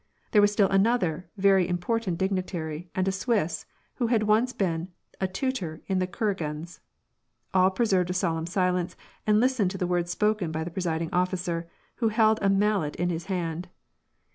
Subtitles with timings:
[0.31, 3.67] There was still another very important dignitary, and a Swiss,
[3.97, 4.87] who had once been
[5.19, 6.79] a tutor at the Kur agins'.
[7.53, 11.69] All preserved a solemn silence, and listened to the words spoken by the presiding officer,
[11.97, 13.67] who held a mallet in his hand.